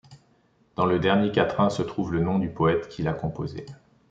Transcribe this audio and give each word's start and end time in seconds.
Dans 0.77 0.87
le 0.87 0.97
dernier 0.97 1.31
quatrain 1.31 1.69
se 1.69 1.83
trouve 1.83 2.11
le 2.11 2.21
nom 2.21 2.39
du 2.39 2.49
poète 2.49 2.87
qui 2.89 3.03
l’a 3.03 3.13
composé. 3.13 3.67